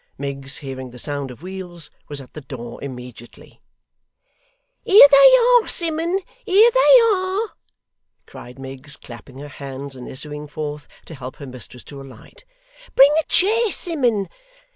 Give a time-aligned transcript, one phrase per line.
[0.17, 3.61] Miggs hearing the sound of wheels was at the door immediately.
[4.83, 6.17] 'Here they are, Simmun!
[6.43, 7.49] Here they are!'
[8.25, 12.45] cried Miggs, clapping her hands, and issuing forth to help her mistress to alight.
[12.95, 14.27] 'Bring a chair, Simmun.